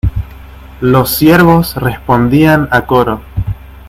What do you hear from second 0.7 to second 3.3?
los siervos respondían a coro.